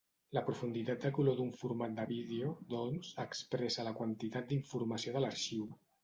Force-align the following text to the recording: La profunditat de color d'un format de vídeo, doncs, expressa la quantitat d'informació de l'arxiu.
La 0.35 0.41
profunditat 0.45 1.01
de 1.07 1.09
color 1.17 1.35
d'un 1.39 1.49
format 1.57 1.91
de 1.99 2.05
vídeo, 2.11 2.53
doncs, 2.71 3.11
expressa 3.25 3.85
la 3.89 3.93
quantitat 3.99 4.49
d'informació 4.53 5.15
de 5.19 5.23
l'arxiu. 5.27 5.69